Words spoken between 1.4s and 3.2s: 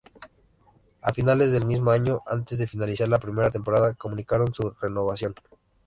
del mismo año, antes de finalizar la